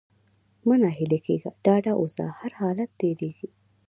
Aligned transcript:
مه 0.67 0.75
ناهيلی 0.83 1.19
کېږه! 1.25 1.49
ډاډه 1.65 1.93
اوسه! 2.01 2.25
هرحالت 2.41 2.89
تېرېږي. 2.99 3.47